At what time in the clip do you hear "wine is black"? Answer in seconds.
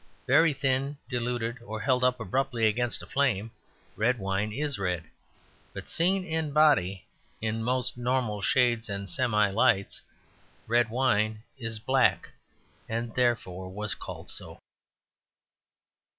10.89-12.29